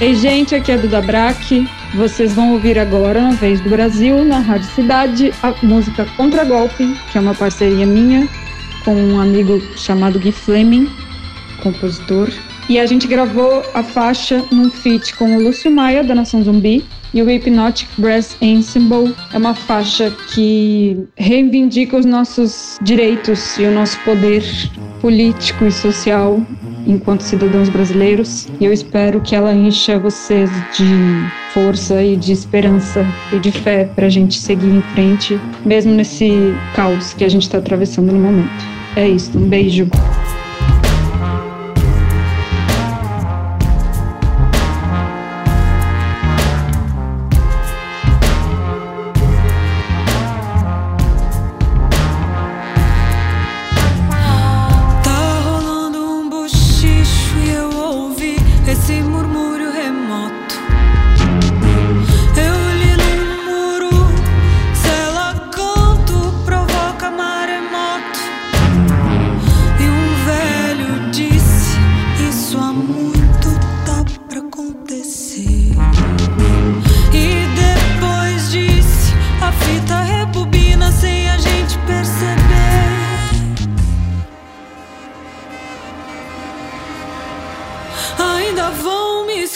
Ei, 0.00 0.14
gente, 0.14 0.54
aqui 0.54 0.70
é 0.70 0.78
Duda 0.78 1.02
Braque. 1.02 1.68
Vocês 1.92 2.32
vão 2.32 2.52
ouvir 2.52 2.78
agora, 2.78 3.20
na 3.20 3.32
Vez 3.32 3.60
do 3.60 3.68
Brasil, 3.68 4.24
na 4.24 4.38
Rádio 4.38 4.70
Cidade, 4.70 5.34
a 5.42 5.52
música 5.60 6.06
Contra 6.16 6.44
Golpe, 6.44 6.94
que 7.10 7.18
é 7.18 7.20
uma 7.20 7.34
parceria 7.34 7.84
minha 7.84 8.28
com 8.84 8.94
um 8.94 9.20
amigo 9.20 9.60
chamado 9.76 10.20
Gui 10.20 10.30
Fleming, 10.30 10.88
compositor. 11.64 12.30
E 12.68 12.78
a 12.78 12.86
gente 12.86 13.08
gravou 13.08 13.64
a 13.74 13.82
faixa 13.82 14.44
num 14.52 14.70
feat 14.70 15.16
com 15.16 15.36
o 15.36 15.42
Lúcio 15.42 15.68
Maia, 15.68 16.04
da 16.04 16.14
Nação 16.14 16.44
Zumbi, 16.44 16.84
e 17.12 17.20
o 17.20 17.24
Hypnotic 17.24 17.88
Brass 17.98 18.36
Ensemble. 18.40 19.16
É 19.32 19.36
uma 19.36 19.54
faixa 19.54 20.14
que 20.32 20.96
reivindica 21.16 21.96
os 21.96 22.06
nossos 22.06 22.78
direitos 22.80 23.58
e 23.58 23.64
o 23.64 23.72
nosso 23.72 23.98
poder 24.04 24.44
político 25.00 25.64
e 25.64 25.72
social 25.72 26.40
enquanto 26.86 27.22
cidadãos 27.22 27.68
brasileiros. 27.68 28.48
E 28.60 28.64
eu 28.64 28.72
espero 28.72 29.20
que 29.20 29.34
ela 29.34 29.54
encha 29.54 29.98
vocês 29.98 30.50
de 30.76 30.84
força 31.52 32.02
e 32.02 32.16
de 32.16 32.32
esperança 32.32 33.04
e 33.32 33.38
de 33.38 33.50
fé 33.50 33.84
para 33.84 34.06
a 34.06 34.10
gente 34.10 34.38
seguir 34.38 34.68
em 34.68 34.82
frente, 34.94 35.38
mesmo 35.64 35.92
nesse 35.92 36.54
caos 36.74 37.12
que 37.14 37.24
a 37.24 37.28
gente 37.28 37.42
está 37.42 37.58
atravessando 37.58 38.12
no 38.12 38.18
momento. 38.18 38.64
É 38.96 39.08
isso, 39.08 39.38
um 39.38 39.48
beijo. 39.48 39.88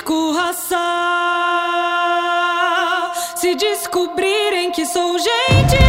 Escorraçar. 0.03 0.81
Se 3.37 3.55
descobrirem 3.55 4.73
que 4.73 4.85
sou 4.85 5.17
gente 5.19 5.82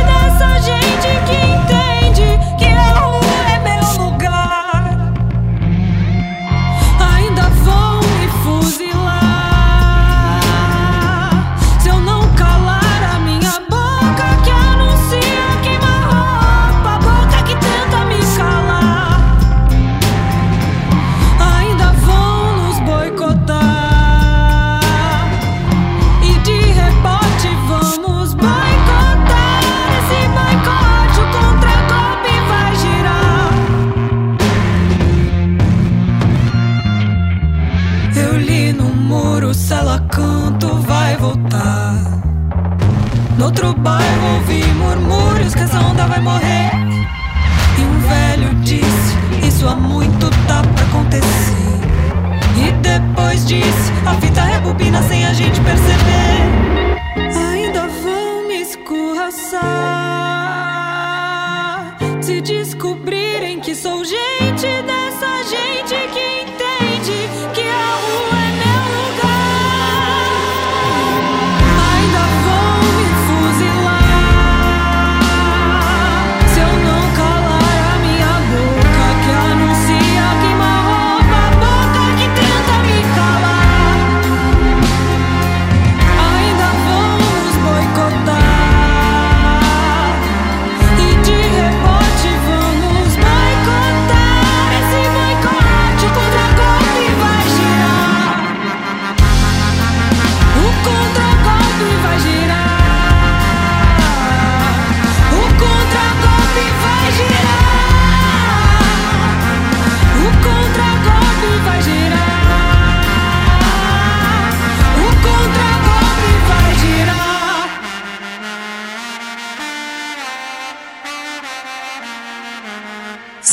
depois 53.14 53.46
disse: 53.46 53.92
A 54.08 54.16
fita 54.16 54.42
rebobina 54.42 55.02
sem 55.04 55.24
a 55.26 55.34
gente 55.34 55.62
perceber. 55.62 56.03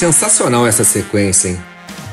Sensacional 0.00 0.66
essa 0.66 0.82
sequência, 0.82 1.50
hein? 1.50 1.60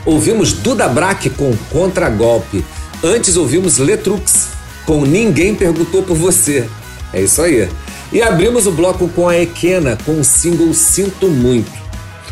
Ouvimos 0.05 0.51
Duda 0.51 0.89
Braque 0.89 1.29
com 1.29 1.55
Contragolpe. 1.71 2.65
Antes 3.01 3.37
ouvimos 3.37 3.77
Letrux 3.77 4.49
com 4.85 5.05
Ninguém 5.05 5.55
Perguntou 5.55 6.03
por 6.03 6.17
Você. 6.17 6.67
É 7.13 7.21
isso 7.21 7.41
aí. 7.41 7.69
E 8.11 8.21
abrimos 8.21 8.67
o 8.67 8.73
bloco 8.73 9.07
com 9.07 9.29
a 9.29 9.37
Equena 9.39 9.97
com 10.05 10.19
o 10.19 10.23
single 10.25 10.73
Sinto 10.73 11.29
Muito. 11.29 11.71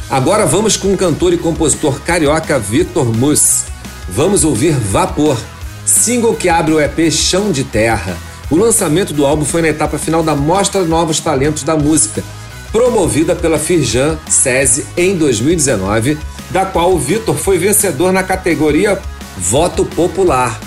Agora 0.09 0.45
vamos 0.45 0.75
com 0.75 0.93
o 0.93 0.97
cantor 0.97 1.31
e 1.31 1.37
compositor 1.37 2.01
carioca 2.01 2.59
Vitor 2.59 3.05
Mus. 3.05 3.63
Vamos 4.09 4.43
ouvir 4.43 4.73
Vapor, 4.73 5.37
single 5.85 6.35
que 6.35 6.49
abre 6.49 6.73
o 6.73 6.81
EP 6.81 7.09
Chão 7.09 7.53
de 7.53 7.63
Terra. 7.63 8.17
O 8.51 8.57
lançamento 8.57 9.13
do 9.13 9.25
álbum 9.25 9.45
foi 9.45 9.61
na 9.61 9.69
etapa 9.69 9.97
final 9.97 10.21
da 10.21 10.35
Mostra 10.35 10.83
Novos 10.83 11.21
Talentos 11.21 11.63
da 11.63 11.77
Música, 11.77 12.21
promovida 12.71 13.35
pela 13.35 13.57
Firjan 13.57 14.17
SESI 14.29 14.85
em 14.97 15.15
2019, 15.15 16.17
da 16.49 16.65
qual 16.65 16.93
o 16.93 16.99
Vitor 16.99 17.35
foi 17.35 17.57
vencedor 17.57 18.11
na 18.11 18.23
categoria 18.23 18.99
Voto 19.37 19.85
Popular. 19.85 20.59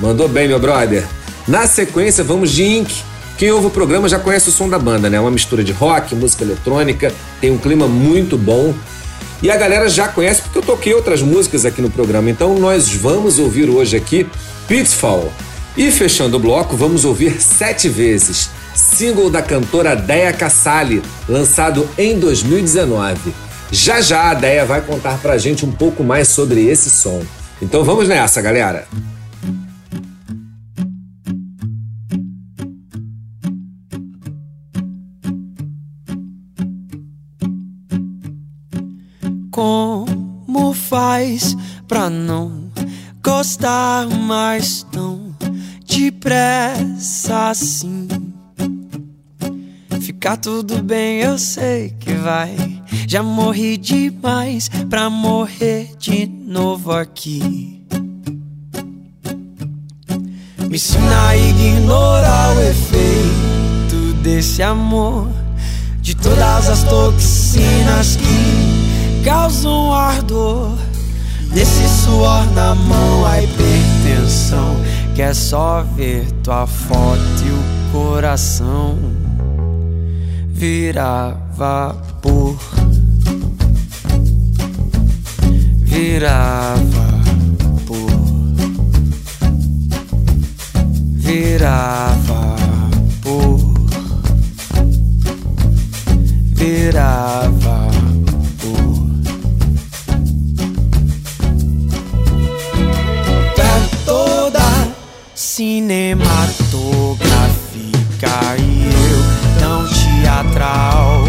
Mandou 0.00 0.28
bem, 0.28 0.48
meu 0.48 0.58
brother. 0.58 1.04
Na 1.46 1.66
sequência, 1.66 2.24
vamos 2.24 2.50
de 2.50 2.64
Ink. 2.64 2.94
Quem 3.36 3.50
ouve 3.50 3.66
o 3.66 3.70
programa 3.70 4.08
já 4.08 4.18
conhece 4.18 4.48
o 4.48 4.52
som 4.52 4.68
da 4.68 4.78
banda, 4.78 5.10
né? 5.10 5.18
Uma 5.20 5.30
mistura 5.30 5.64
de 5.64 5.72
rock, 5.72 6.14
música 6.14 6.44
eletrônica, 6.44 7.12
tem 7.40 7.50
um 7.50 7.58
clima 7.58 7.86
muito 7.86 8.38
bom. 8.38 8.74
E 9.42 9.50
a 9.50 9.56
galera 9.56 9.88
já 9.88 10.08
conhece 10.08 10.42
porque 10.42 10.58
eu 10.58 10.62
toquei 10.62 10.94
outras 10.94 11.20
músicas 11.20 11.66
aqui 11.66 11.82
no 11.82 11.90
programa. 11.90 12.30
Então 12.30 12.58
nós 12.58 12.88
vamos 12.88 13.38
ouvir 13.38 13.68
hoje 13.68 13.96
aqui 13.96 14.26
Pitfall. 14.66 15.32
E 15.76 15.90
fechando 15.90 16.36
o 16.36 16.40
bloco, 16.40 16.76
vamos 16.76 17.04
ouvir 17.04 17.42
Sete 17.42 17.88
Vezes, 17.88 18.48
single 18.74 19.30
da 19.30 19.40
cantora 19.40 19.94
Deia 19.94 20.32
Cassali, 20.32 21.02
lançado 21.28 21.88
em 21.96 22.18
2019. 22.18 23.34
Já 23.70 24.00
já 24.00 24.30
a 24.30 24.34
Deia 24.34 24.64
vai 24.64 24.80
contar 24.80 25.18
pra 25.18 25.38
gente 25.38 25.64
um 25.64 25.72
pouco 25.72 26.02
mais 26.04 26.28
sobre 26.28 26.66
esse 26.66 26.90
som. 26.90 27.22
Então 27.62 27.84
vamos 27.84 28.08
nessa, 28.08 28.42
galera! 28.42 28.86
Como 39.50 40.74
faz 40.74 41.56
pra 41.86 42.10
não 42.10 42.72
gostar 43.22 44.08
mais 44.08 44.84
não? 44.92 45.24
depressa 46.24 47.50
assim. 47.50 48.03
Ficar 50.24 50.38
tudo 50.38 50.82
bem, 50.82 51.20
eu 51.20 51.36
sei 51.36 51.90
que 52.00 52.14
vai. 52.14 52.56
Já 53.06 53.22
morri 53.22 53.76
demais 53.76 54.70
pra 54.88 55.10
morrer 55.10 55.90
de 55.98 56.24
novo 56.24 56.92
aqui. 56.92 57.84
Me 60.66 60.76
ensina 60.76 61.26
a 61.28 61.36
ignorar 61.36 62.56
o 62.56 62.62
efeito 62.62 64.14
desse 64.22 64.62
amor. 64.62 65.28
De 66.00 66.16
todas 66.16 66.70
as 66.70 66.84
toxinas 66.84 68.16
que 68.16 69.22
causam 69.26 69.92
ardor. 69.92 70.72
Desse 71.52 71.86
suor 72.02 72.50
na 72.54 72.74
mão, 72.74 73.26
a 73.26 73.42
hipertensão. 73.42 74.74
Que 75.14 75.20
é 75.20 75.34
só 75.34 75.82
ver 75.82 76.24
tua 76.42 76.66
foto 76.66 77.20
e 77.46 77.50
o 77.50 77.92
coração 77.92 79.23
virar 80.54 81.36
vapor. 81.56 82.56
Virar 85.82 86.76
vapor. 86.94 87.96
Virar 91.16 92.16
vapor. 92.26 93.60
Virar 96.54 97.50
vapor. 97.50 97.84
É 103.58 104.04
toda 104.06 104.94
cinematográfica 105.34 106.63
teatral. 110.34 111.24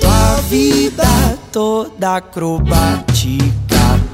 Tua 0.00 0.36
vida 0.48 1.38
toda 1.50 2.16
acrobática 2.16 3.34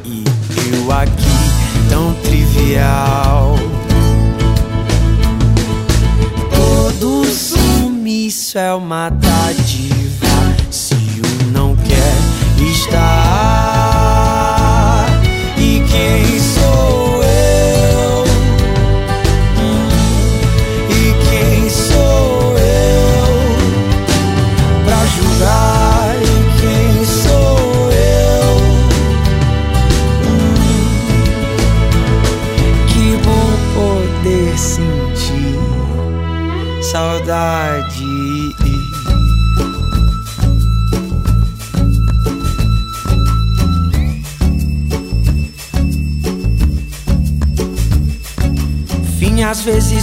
e 0.05 0.25
eu 0.73 0.91
aqui 0.91 1.91
tão 1.91 2.15
trivial. 2.23 3.57
Todo 6.51 7.25
sumiço 7.27 8.59
é 8.59 8.75
uma 8.75 9.11
dádiva 9.11 10.00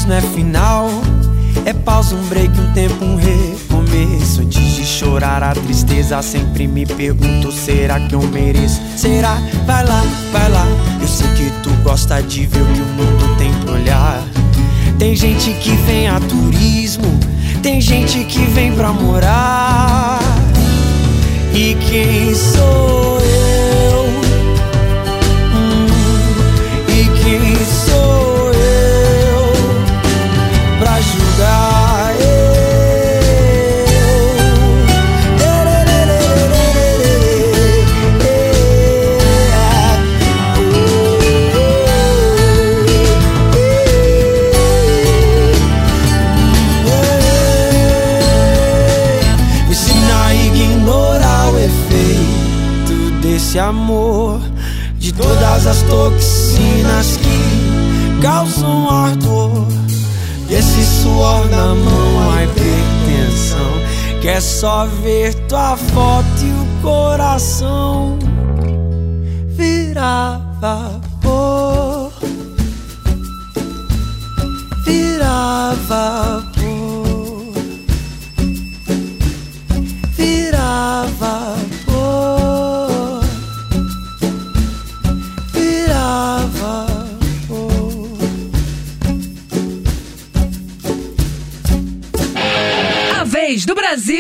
não 0.08 0.16
é 0.16 0.22
final. 0.22 0.90
É 1.66 1.74
pausa, 1.74 2.16
um 2.16 2.24
break, 2.28 2.50
um 2.60 2.72
tempo, 2.72 3.04
um 3.04 3.18
recomeço. 3.18 4.42
Antes 4.42 4.76
de 4.76 4.86
chorar 4.86 5.44
a 5.44 5.54
tristeza, 5.54 6.22
sempre 6.22 6.66
me 6.66 6.86
pergunto: 6.86 7.52
será 7.52 8.00
que 8.00 8.16
eu 8.16 8.22
mereço? 8.22 8.82
Será? 8.96 9.38
Vai 9.66 9.86
lá, 9.86 10.02
vai 10.32 10.50
lá. 10.50 10.66
Eu 11.02 11.08
sei 11.08 11.28
que 11.36 11.52
tu 11.62 11.70
gosta 11.84 12.22
de 12.22 12.46
ver 12.46 12.62
o 12.62 12.66
que 12.68 12.82
o 12.82 12.86
mundo 12.86 13.38
tem 13.38 13.54
pra 13.66 13.74
olhar. 13.74 14.24
Tem 14.98 15.16
gente 15.16 15.52
que 15.56 15.72
vem 15.72 16.08
a 16.08 16.20
turismo, 16.22 17.20
tem 17.62 17.82
gente 17.82 18.24
que 18.24 18.40
vem 18.46 18.72
pra 18.74 18.94
morar. 18.94 20.20
E 21.54 21.76
quem 21.76 22.34
sou 22.34 23.20
eu? 23.20 24.06
Hum, 25.54 25.88
e 26.88 27.04
quem 27.20 27.56
sou 27.66 28.07
desse 53.58 53.60
amor 53.60 54.40
De 54.98 55.12
todas 55.14 55.66
as 55.66 55.82
toxinas 55.84 57.18
que 57.18 58.22
causam 58.22 58.90
ardor. 58.90 59.66
Desse 60.48 60.84
suor 60.84 61.46
na 61.50 61.76
mão, 61.76 62.32
a 62.32 62.44
hipertensão 62.44 64.22
Que 64.22 64.30
é 64.30 64.40
só 64.40 64.86
ver 64.86 65.34
tua 65.48 65.76
foto 65.76 66.28
e 66.42 66.52
o 66.52 66.82
coração 66.82 68.18
Virar 69.56 70.40
vapor. 70.62 72.12
Virar 74.86 75.76
vapor 75.88 76.47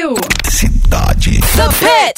Brasil. 0.07 0.15
Cidade. 0.49 1.39
The 1.55 1.67
Pit. 1.79 2.16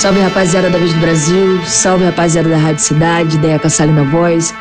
Salve 0.00 0.18
rapaziada 0.20 0.70
da 0.70 0.78
Vez 0.78 0.94
do 0.94 0.98
Brasil, 0.98 1.60
salve 1.66 2.04
rapaziada 2.04 2.48
da 2.48 2.56
Rádio 2.56 2.82
Cidade, 2.82 3.36
Deia 3.36 3.58
Cassali 3.58 3.92
na 3.92 4.02
voz. 4.02 4.54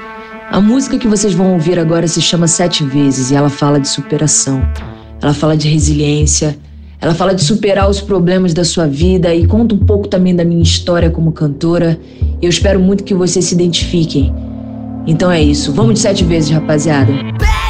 A 0.51 0.59
música 0.59 0.97
que 0.97 1.07
vocês 1.07 1.33
vão 1.33 1.53
ouvir 1.53 1.79
agora 1.79 2.09
se 2.09 2.21
chama 2.21 2.45
Sete 2.45 2.83
Vezes 2.83 3.31
e 3.31 3.35
ela 3.35 3.49
fala 3.49 3.79
de 3.79 3.87
superação. 3.87 4.61
Ela 5.21 5.33
fala 5.33 5.55
de 5.55 5.69
resiliência, 5.69 6.59
ela 6.99 7.15
fala 7.15 7.33
de 7.33 7.41
superar 7.41 7.89
os 7.89 8.01
problemas 8.01 8.53
da 8.53 8.65
sua 8.65 8.85
vida 8.85 9.33
e 9.33 9.47
conta 9.47 9.73
um 9.73 9.79
pouco 9.79 10.09
também 10.09 10.35
da 10.35 10.43
minha 10.43 10.61
história 10.61 11.09
como 11.09 11.31
cantora. 11.31 11.97
Eu 12.41 12.49
espero 12.49 12.77
muito 12.77 13.05
que 13.05 13.13
vocês 13.13 13.45
se 13.45 13.53
identifiquem. 13.53 14.35
Então 15.07 15.31
é 15.31 15.41
isso, 15.41 15.71
vamos 15.71 15.93
de 15.93 15.99
sete 16.01 16.25
vezes, 16.25 16.49
rapaziada. 16.49 17.13
Pegue 17.37 17.68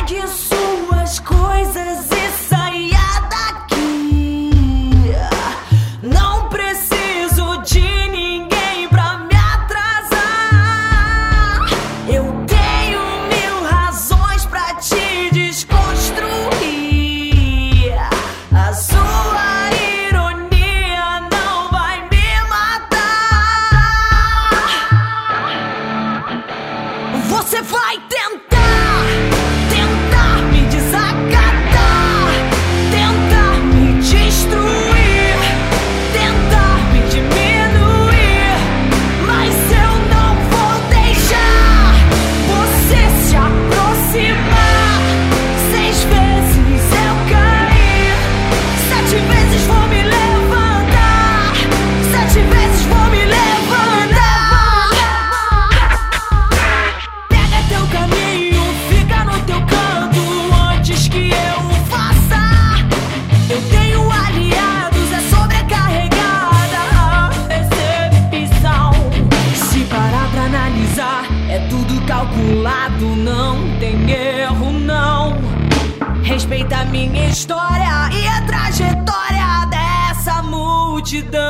multidão. 81.10 81.50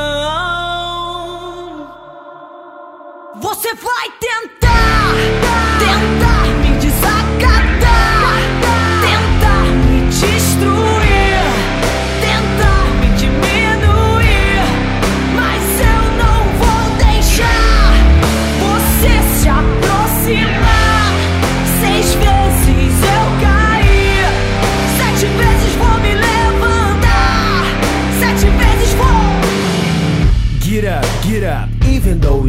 Você 3.42 3.74
vai 3.74 4.10
tentar, 4.18 4.59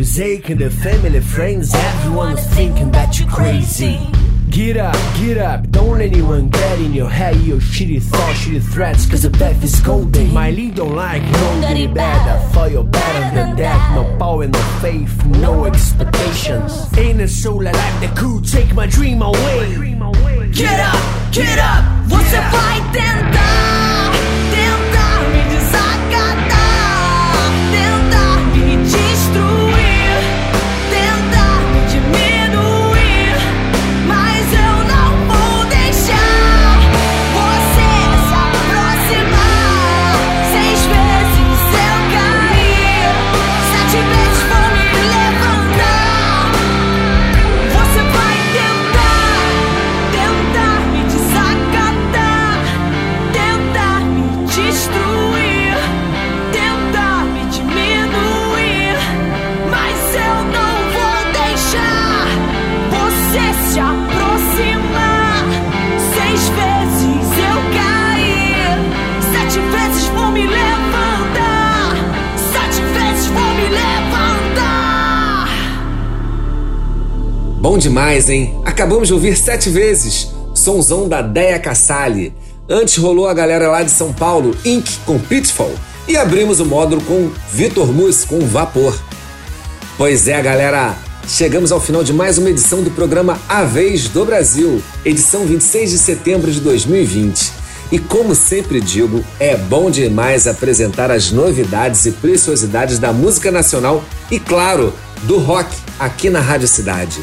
Even 0.02 0.08
though 0.08 0.10
it's 0.10 0.20
aching, 0.20 0.58
the 0.58 0.70
family, 0.72 1.20
friends, 1.20 1.76
everyone's 1.76 2.44
thinking 2.56 2.92
that 2.92 3.20
you're 3.20 3.30
crazy. 3.30 4.00
Get 4.50 4.78
up, 4.78 4.96
get 5.20 5.38
up. 5.38 5.70
Don't 5.70 6.00
let 6.00 6.12
anyone 6.12 6.50
get 6.50 6.80
in 6.80 6.94
your 6.94 7.08
head 7.10 7.36
your 7.42 7.60
shitty 7.60 8.02
thoughts, 8.02 8.40
shitty 8.40 8.64
threats, 8.74 9.06
cause 9.06 9.22
the 9.22 9.30
path 9.30 9.64
is 9.64 9.80
golden. 9.82 10.34
My 10.34 10.50
lead 10.50 10.76
don't 10.76 10.96
like 10.96 11.22
no 11.22 11.62
dirty 11.62 11.86
bad. 11.86 12.28
I 12.28 12.40
thought 12.50 12.72
you're 12.72 12.84
better 12.84 13.36
than 13.36 13.56
that. 13.58 13.96
No 13.96 14.18
power, 14.18 14.48
no 14.48 14.60
faith, 14.82 15.24
no 15.26 15.66
expectations. 15.66 16.98
Ain't 16.98 17.22
a 17.22 17.28
soul 17.28 17.62
alive 17.62 18.02
that 18.02 18.18
could 18.18 18.48
take 18.48 18.74
my 18.74 18.88
dream 18.88 19.22
away. 19.22 19.76
Get 20.52 20.80
up, 20.80 21.32
get 21.32 21.60
up, 21.60 21.84
você 22.08 22.38
vai 22.50 22.82
tentar, 22.92 23.32
tentar 23.32 23.71
demais, 78.02 78.30
hein? 78.32 78.60
Acabamos 78.66 79.08
de 79.08 79.14
ouvir 79.14 79.38
sete 79.38 79.70
vezes. 79.70 80.30
Sonzão 80.56 81.08
da 81.08 81.22
Deia 81.22 81.60
Cassali. 81.60 82.34
Antes 82.68 82.98
rolou 82.98 83.28
a 83.28 83.34
galera 83.34 83.70
lá 83.70 83.84
de 83.84 83.92
São 83.92 84.12
Paulo, 84.12 84.58
Inc. 84.66 84.90
com 85.06 85.20
Pitfall. 85.20 85.72
E 86.08 86.18
abrimos 86.18 86.60
o 86.60 86.66
módulo 86.66 87.00
com 87.04 87.30
Vitor 87.52 87.94
Mus 87.94 88.26
com 88.26 88.40
Vapor. 88.40 89.00
Pois 90.00 90.28
é, 90.28 90.42
galera. 90.42 90.96
Chegamos 91.28 91.72
ao 91.72 91.80
final 91.80 92.04
de 92.04 92.12
mais 92.12 92.40
uma 92.40 92.50
edição 92.50 92.82
do 92.82 92.90
programa 92.90 93.40
A 93.48 93.64
Vez 93.64 94.08
do 94.08 94.26
Brasil, 94.26 94.82
edição 95.06 95.46
26 95.46 95.92
de 95.92 95.98
setembro 96.00 96.52
de 96.52 96.60
2020. 96.60 97.52
E 97.92 98.00
como 98.00 98.34
sempre 98.34 98.82
digo, 98.82 99.24
é 99.40 99.56
bom 99.56 99.92
demais 99.92 100.48
apresentar 100.48 101.12
as 101.12 101.32
novidades 101.32 102.08
e 102.08 102.12
preciosidades 102.12 102.98
da 102.98 103.14
música 103.14 103.52
nacional 103.52 104.04
e, 104.32 104.40
claro, 104.40 104.92
do 105.24 105.38
rock 105.38 105.70
aqui 106.00 106.32
na 106.32 106.40
Rádio 106.40 106.68
Cidade. 106.68 107.22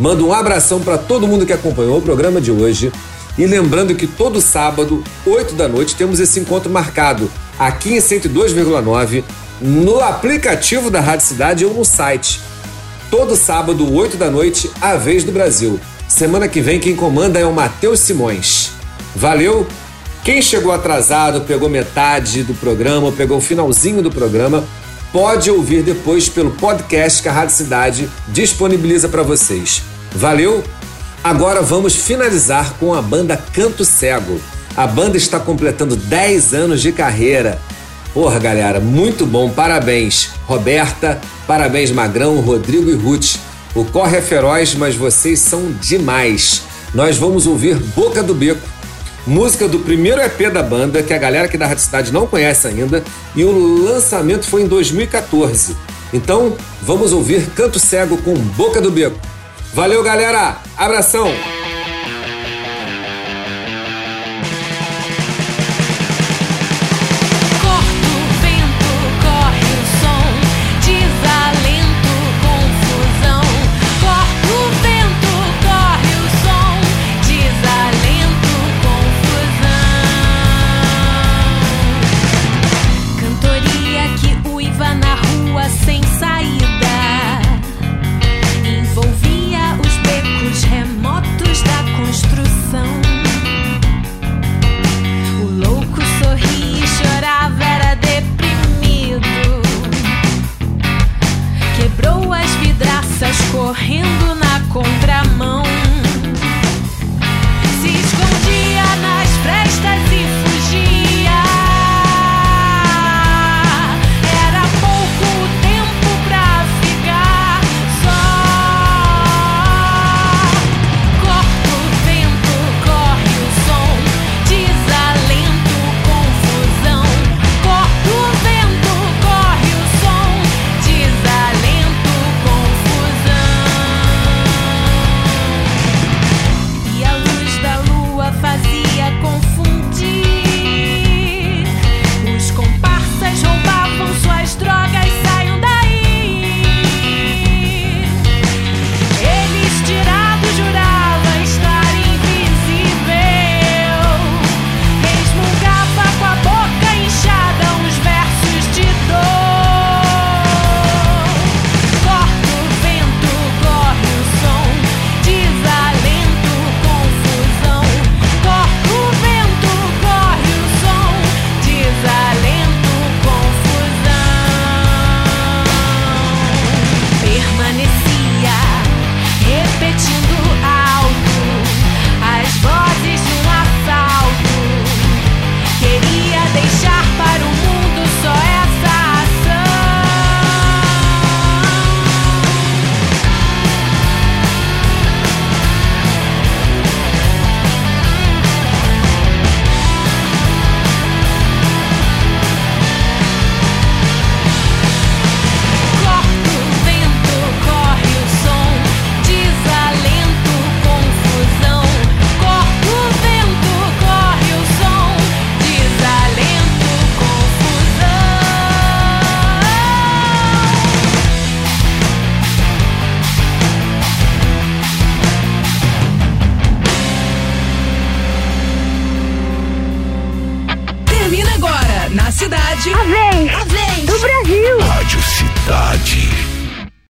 Mando 0.00 0.26
um 0.26 0.32
abração 0.32 0.80
para 0.80 0.96
todo 0.96 1.28
mundo 1.28 1.44
que 1.44 1.52
acompanhou 1.52 1.98
o 1.98 2.02
programa 2.02 2.40
de 2.40 2.50
hoje. 2.50 2.90
E 3.36 3.44
lembrando 3.44 3.94
que 3.94 4.06
todo 4.06 4.40
sábado, 4.40 5.04
8 5.26 5.54
da 5.54 5.68
noite, 5.68 5.94
temos 5.94 6.18
esse 6.18 6.40
encontro 6.40 6.70
marcado 6.70 7.30
aqui 7.58 7.92
em 7.92 7.98
102,9, 7.98 9.22
no 9.60 10.00
aplicativo 10.00 10.90
da 10.90 11.00
Rádio 11.00 11.26
Cidade 11.26 11.66
ou 11.66 11.74
no 11.74 11.84
site. 11.84 12.40
Todo 13.10 13.36
sábado, 13.36 13.94
8 13.94 14.16
da 14.16 14.30
noite, 14.30 14.70
a 14.80 14.96
vez 14.96 15.22
do 15.22 15.32
Brasil. 15.32 15.78
Semana 16.08 16.48
que 16.48 16.62
vem, 16.62 16.80
quem 16.80 16.96
comanda 16.96 17.38
é 17.38 17.44
o 17.44 17.52
Matheus 17.52 18.00
Simões. 18.00 18.70
Valeu! 19.14 19.66
Quem 20.24 20.40
chegou 20.40 20.72
atrasado, 20.72 21.42
pegou 21.42 21.68
metade 21.68 22.42
do 22.42 22.54
programa, 22.54 23.04
ou 23.06 23.12
pegou 23.12 23.36
o 23.36 23.42
finalzinho 23.42 24.02
do 24.02 24.10
programa, 24.10 24.64
pode 25.12 25.50
ouvir 25.50 25.82
depois 25.82 26.26
pelo 26.26 26.52
podcast 26.52 27.22
que 27.22 27.28
a 27.28 27.32
Rádio 27.32 27.54
Cidade 27.54 28.10
disponibiliza 28.28 29.06
para 29.06 29.22
vocês. 29.22 29.89
Valeu? 30.12 30.62
Agora 31.22 31.62
vamos 31.62 31.94
finalizar 31.94 32.74
com 32.78 32.94
a 32.94 33.02
banda 33.02 33.36
Canto 33.52 33.84
Cego. 33.84 34.40
A 34.76 34.86
banda 34.86 35.16
está 35.16 35.38
completando 35.38 35.96
10 35.96 36.54
anos 36.54 36.80
de 36.80 36.92
carreira. 36.92 37.60
Porra, 38.12 38.38
galera, 38.38 38.80
muito 38.80 39.26
bom, 39.26 39.50
parabéns. 39.50 40.30
Roberta, 40.46 41.20
parabéns 41.46 41.90
Magrão, 41.90 42.40
Rodrigo 42.40 42.90
e 42.90 42.94
Ruth. 42.94 43.36
O 43.74 43.84
corre 43.84 44.16
é 44.16 44.22
feroz, 44.22 44.74
mas 44.74 44.96
vocês 44.96 45.38
são 45.38 45.72
demais. 45.80 46.62
Nós 46.92 47.16
vamos 47.16 47.46
ouvir 47.46 47.76
Boca 47.94 48.22
do 48.22 48.34
Beco. 48.34 48.66
Música 49.26 49.68
do 49.68 49.78
primeiro 49.80 50.20
EP 50.20 50.50
da 50.52 50.62
banda, 50.62 51.02
que 51.02 51.12
a 51.12 51.18
galera 51.18 51.44
aqui 51.44 51.56
da 51.58 51.66
Rádio 51.66 51.84
Cidade 51.84 52.12
não 52.12 52.26
conhece 52.26 52.66
ainda, 52.66 53.04
e 53.36 53.44
o 53.44 53.84
lançamento 53.84 54.46
foi 54.46 54.62
em 54.62 54.66
2014. 54.66 55.76
Então, 56.12 56.56
vamos 56.82 57.12
ouvir 57.12 57.46
Canto 57.50 57.78
Cego 57.78 58.16
com 58.18 58.34
Boca 58.34 58.80
do 58.80 58.90
Beco. 58.90 59.20
Valeu, 59.72 60.02
galera! 60.02 60.56
Abração! 60.76 61.59